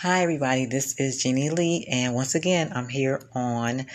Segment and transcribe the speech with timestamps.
[0.00, 0.66] Hi, everybody.
[0.66, 3.86] This is Jeannie Lee, and once again, I'm here on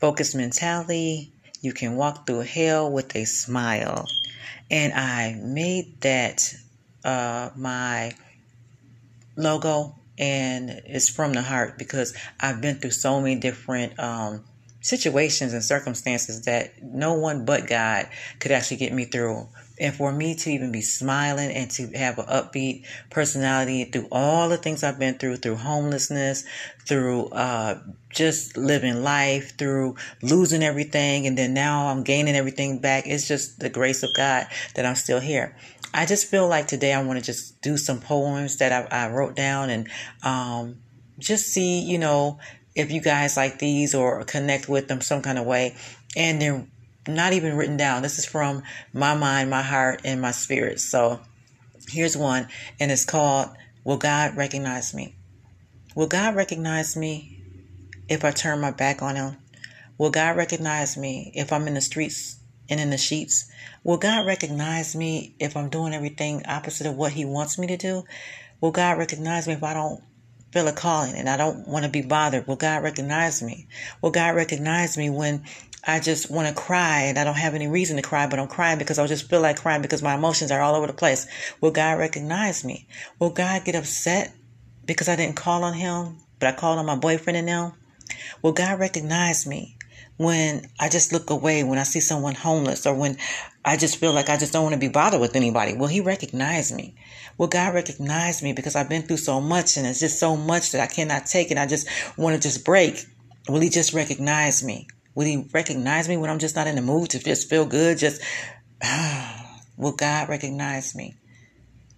[0.00, 1.34] Focus Mentality.
[1.60, 4.06] You can walk through hell with a smile.
[4.70, 6.54] And I made that
[7.04, 8.14] uh, my
[9.36, 14.42] logo, and it's from the heart because I've been through so many different um,
[14.80, 18.08] situations and circumstances that no one but God
[18.38, 19.48] could actually get me through.
[19.78, 24.48] And for me to even be smiling and to have an upbeat personality through all
[24.48, 26.44] the things I've been through, through homelessness,
[26.86, 27.78] through uh,
[28.10, 33.06] just living life, through losing everything, and then now I'm gaining everything back.
[33.06, 35.56] It's just the grace of God that I'm still here.
[35.92, 39.10] I just feel like today I want to just do some poems that I, I
[39.10, 39.88] wrote down and
[40.22, 40.76] um,
[41.18, 42.38] just see, you know,
[42.74, 45.76] if you guys like these or connect with them some kind of way.
[46.16, 46.66] And they're
[47.08, 48.02] not even written down.
[48.02, 50.80] This is from my mind, my heart, and my spirit.
[50.80, 51.20] So
[51.88, 53.48] here's one, and it's called
[53.84, 55.14] Will God Recognize Me?
[55.94, 57.42] Will God recognize me
[58.08, 59.36] if I turn my back on Him?
[59.98, 62.36] Will God recognize me if I'm in the streets
[62.68, 63.50] and in the sheets?
[63.82, 67.76] Will God recognize me if I'm doing everything opposite of what He wants me to
[67.76, 68.04] do?
[68.60, 70.02] Will God recognize me if I don't
[70.52, 72.46] feel a calling and I don't want to be bothered.
[72.46, 73.68] Will God recognize me?
[74.02, 75.44] Will God recognize me when
[75.86, 78.48] I just want to cry and I don't have any reason to cry, but I'm
[78.48, 81.26] crying because I just feel like crying because my emotions are all over the place.
[81.60, 82.86] Will God recognize me?
[83.18, 84.34] Will God get upset
[84.84, 87.72] because I didn't call on him, but I called on my boyfriend and them?
[88.42, 89.76] Will God recognize me
[90.20, 93.16] when I just look away, when I see someone homeless, or when
[93.64, 95.72] I just feel like I just don't want to be bothered with anybody?
[95.72, 96.94] Will He recognize me?
[97.38, 100.72] Will God recognize me because I've been through so much and it's just so much
[100.72, 103.02] that I cannot take and I just want to just break?
[103.48, 104.88] Will He just recognize me?
[105.14, 107.96] Will He recognize me when I'm just not in the mood to just feel good?
[107.96, 108.20] Just,
[109.78, 111.14] will God recognize me?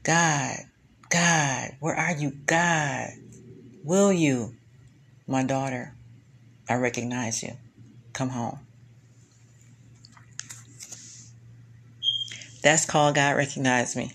[0.04, 0.58] God,
[1.10, 3.08] God, where are you, God?
[3.82, 4.54] Will you,
[5.26, 5.92] my daughter?
[6.68, 7.54] I recognize you.
[8.12, 8.58] Come home.
[12.62, 14.12] That's called God Recognize Me.